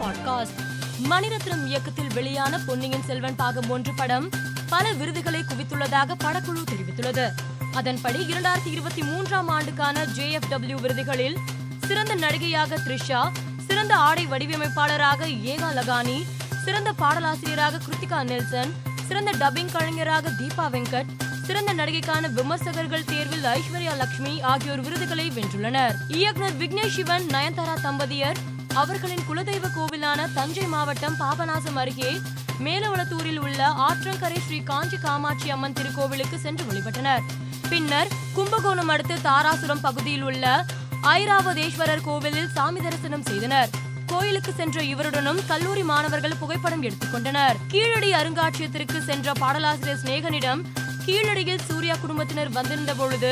Podcast. 0.00 0.60
Mani Ratnam 1.10 1.66
இயக்கத்தில் 1.66 2.12
வெளியான 2.14 2.58
பொன்னியின் 2.58 3.04
செல்வன் 3.06 3.36
பாகம் 3.36 3.70
ஒன்று 3.70 3.92
படம் 3.94 4.30
பல 4.68 4.92
விருதுகளை 4.92 5.40
குவித்துள்ளதாக 5.40 6.14
படக்குழு 6.24 6.62
தெரிவித்துள்ளது. 6.70 7.30
அதன்படி 7.72 8.18
இரண்டாயிரத்தி 8.18 8.70
இருபத்தி 8.70 9.02
மூன்றாம் 9.02 9.48
ஆண்டுக்கான 9.48 10.04
ஜே 10.04 10.30
எஃப் 10.30 10.48
டபிள்யூ 10.48 10.76
விருதுகளில் 10.78 11.36
சிறந்த 11.86 12.14
நடிகையாக 12.14 12.76
த்ரிஷா 12.76 13.30
சிறந்த 13.66 13.96
ஆடை 13.96 14.26
வடிவமைப்பாளராக 14.26 15.26
ஏகா 15.26 15.70
லகானி 15.72 16.22
சிறந்த 16.64 16.92
பாடலாசிரியராக 16.98 17.78
கிருத்திகா 17.78 18.22
நெல்சன் 18.22 18.72
சிறந்த 19.06 19.30
டப்பிங் 19.30 19.72
கலைஞராக 19.72 20.30
தீபா 20.30 20.66
வெங்கட் 20.70 21.06
சிறந்த 21.46 21.74
நடிகைக்கான 21.74 22.28
விமர்சகர்கள் 22.28 23.04
தேர்வில் 23.04 23.44
ஐஸ்வர்யா 23.44 23.96
லட்சுமி 23.96 24.40
ஆகியோர் 24.40 24.80
விருதுகளை 24.80 25.30
வென்றுள்ளனர். 25.30 25.94
இயக்குனர் 26.08 26.56
விக்னேஷ் 26.56 26.88
சிவன் 26.88 27.26
நயன்தாரா 27.26 27.74
தம்பதியர் 27.82 28.36
அவர்களின் 28.80 29.24
குலதெய்வ 29.28 29.66
கோவிலான 29.76 30.20
தஞ்சை 30.36 30.66
மாவட்டம் 30.74 31.16
பாபநாசம் 31.20 31.78
அருகே 31.80 32.10
மேலவளத்தூரில் 32.64 33.40
உள்ள 33.44 33.60
ஆற்றங்கரை 33.86 34.38
ஸ்ரீ 34.46 34.58
காஞ்சி 34.70 34.98
காமாட்சி 35.04 35.48
அம்மன் 35.54 35.76
திருக்கோவிலுக்கு 35.78 36.36
சென்று 36.44 36.64
வழிபட்டனர். 36.68 37.22
பின்னர் 37.70 38.12
கும்பகோணம் 38.36 38.90
அடுத்து 38.94 39.16
தாராசுரம் 39.28 39.84
பகுதியில் 39.86 40.24
உள்ள 40.28 40.64
ஐராவதேஸ்வரர் 41.14 42.04
கோவிலில் 42.08 42.50
சாமி 42.56 42.80
தரிசனம் 42.80 43.26
செய்தனர். 43.30 43.70
கோயிலுக்கு 44.12 44.52
சென்ற 44.60 44.82
இவருடனும் 44.92 45.40
கல்லூரி 45.50 45.82
மாணவர்கள் 45.90 46.40
புகைப்படம் 46.40 46.82
எடுத்துக்கொண்டனர் 46.86 47.58
கீழடி 47.72 48.10
அருங்காட்சியகத்திற்கு 48.20 48.98
சென்ற 49.08 49.32
பாடலாசிரியர் 49.42 50.02
சிநேகனிடம் 50.02 50.62
கீழடியில் 51.06 51.64
சூர்யா 51.68 51.94
குடும்பத்தினர் 52.02 52.54
வந்திருந்த 52.58 52.94
பொழுது 52.94 53.30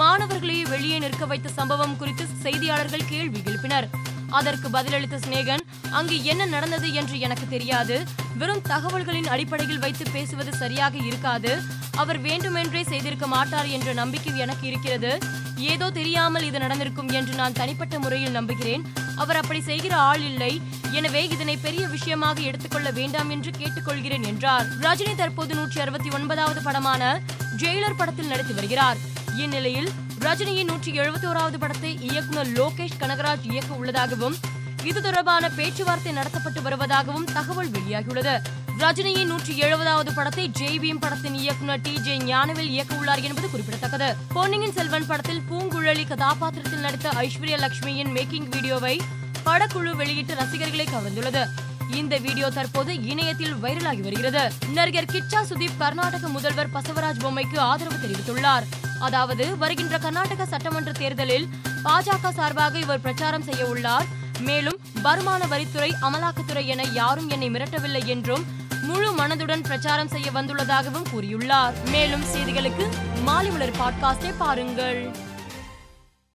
மாணவர்களை 0.00 0.58
வெளியே 0.72 0.98
நிற்க 0.98 1.24
வைத்த 1.32 1.48
சம்பவம் 1.58 1.96
குறித்து 2.00 2.24
செய்தியாளர்கள் 2.44 3.08
கேள்வி 3.12 3.40
எழுப்பினர். 3.50 3.88
அதற்கு 4.30 4.68
பதிலளித்த 4.68 5.16
சிநேகன் 5.16 5.64
அங்கு 5.90 6.24
என்ன 6.24 6.46
நடந்தது 6.46 6.92
என்று 6.92 7.18
எனக்கு 7.18 7.48
தெரியாது. 7.48 8.04
வெறும் 8.36 8.62
தகவல்களின் 8.62 9.28
அடிப்படையில் 9.28 9.78
வைத்து 9.78 10.04
பேசுவது 10.12 10.52
சரியாக 10.52 10.96
இருக்காது. 10.96 11.62
அவர் 11.96 12.18
வேண்டுமென்றே 12.20 12.82
செய்திருக்க 12.82 13.26
மாட்டார் 13.26 13.66
என்ற 13.66 13.92
நம்பிக்கை 13.92 14.38
எனக்கு 14.38 14.66
இருக்கிறது. 14.66 15.18
ஏதோ 15.58 15.90
தெரியாமல் 15.90 16.42
இது 16.42 16.58
நடந்திருக்கும் 16.58 17.08
என்று 17.08 17.34
நான் 17.34 17.52
தனிப்பட்ட 17.52 17.98
முறையில் 17.98 18.30
நம்புகிறேன். 18.30 18.82
அவர் 19.16 19.36
அப்படி 19.36 19.60
செய்கிற 19.60 19.96
ஆள் 19.96 20.20
இல்லை. 20.20 20.60
எனவே 20.92 21.28
இதனை 21.28 21.56
பெரிய 21.56 21.86
விஷயமாக 21.86 22.40
எடுத்துக்கொள்ள 22.40 22.90
வேண்டாம் 22.90 23.30
என்று 23.30 23.50
கேட்டுக்கொள்கிறேன் 23.50 24.22
என்றார். 24.22 24.66
ரஜினி 24.80 25.14
தற்போது 25.14 25.54
நூற்றி 25.54 25.80
அறுபத்தி 25.80 26.10
ஒன்பதாவது 26.10 26.62
படமான 26.62 27.22
ஜெயிலர் 27.62 27.96
படத்தில் 27.96 28.26
நடித்து 28.26 28.54
வருகிறார். 28.54 28.96
இந்நிலையில் 29.36 29.90
ரஜினியின் 30.24 30.64
நூற்றி 30.64 30.90
எழுபத்தோராவது 30.98 31.56
படத்தை 31.58 31.98
இயக்குனர் 32.00 32.46
லோகேஷ் 32.46 33.00
கனகராஜ் 33.00 33.46
இயக்க 33.50 33.74
உள்ளதாகவும் 33.74 34.36
இது 34.84 35.02
தொடர்பான 35.02 35.48
பேச்சுவார்த்தை 35.48 36.12
நடத்தப்பட்டு 36.12 36.60
வருவதாகவும் 36.62 37.26
தகவல் 37.32 37.70
வெளியாகியுள்ளது. 37.70 38.34
ரஜினியின் 38.78 39.26
நூற்றி 39.26 39.62
எழுபதாவது 39.62 40.14
படத்தை 40.14 40.50
ஜெய்பீம் 40.58 41.02
படத்தின் 41.04 41.34
இயக்குனர் 41.34 41.80
டி 41.80 41.94
ஜே 42.00 42.16
ஞானவேல் 42.16 42.72
இயக்க 42.74 42.94
உள்ளார் 42.94 43.20
என்பது 43.20 43.50
குறிப்பிடத்தக்கது. 43.50 44.16
பொன்னியின் 44.32 44.72
செல்வன் 44.72 45.06
படத்தில் 45.06 45.42
பூங்குழலி 45.50 46.06
கதாபாத்திரத்தில் 46.06 46.84
நடித்த 46.86 47.08
ஐஸ்வர்யா 47.10 47.60
லட்சுமியின் 47.64 48.12
மேக்கிங் 48.16 48.48
வீடியோவை 48.48 49.00
படக்குழு 49.44 49.94
வெளியிட்டு 49.94 50.34
ரசிகர்களை 50.34 50.88
கவர்ந்துள்ளது. 50.94 51.44
இந்த 51.90 52.16
வீடியோ 52.16 52.50
தற்போது 52.50 53.02
இணையத்தில் 53.02 53.54
வைரலாகி 53.54 54.00
வருகிறது. 54.00 54.52
நடிகர் 54.72 55.04
கிச்சா 55.04 55.42
சுதீப் 55.48 55.76
கர்நாடக 55.78 56.28
முதல்வர் 56.28 56.72
பசவராஜ் 56.74 57.18
பொம்மைக்கு 57.18 57.58
ஆதரவு 57.58 57.96
தெரிவித்துள்ளார். 57.96 58.62
அதாவது 59.00 59.58
வருகின்ற 59.58 59.98
கர்நாடக 59.98 60.46
சட்டமன்ற 60.46 60.92
தேர்தலில் 60.92 61.48
பாஜக 61.84 62.30
சார்பாக 62.30 62.78
இவர் 62.78 63.00
பிரச்சாரம் 63.00 63.42
செய்ய 63.42 63.64
உள்ளார். 63.64 64.06
மேலும் 64.38 64.78
வருமான 65.02 65.44
வரித்துறை 65.44 65.90
அமலாக்கத்துறை 66.02 66.66
என 66.66 66.82
யாரும் 66.82 67.28
என்னை 67.28 67.50
மிரட்டவில்லை 67.50 68.04
என்றும் 68.04 68.44
முழு 68.82 69.12
மனதுடன் 69.12 69.62
பிரச்சாரம் 69.62 70.08
செய்ய 70.08 70.30
வந்துள்ளதாகவும் 70.30 71.06
கூறியுள்ளார். 71.14 71.72
மேலும் 71.90 72.24
செய்திகளுக்கு 72.34 72.88
மாலை 73.22 73.50
மலர் 73.50 73.76
பாட்காஸ்டை 73.76 74.34
பாருங்கள். 74.38 75.16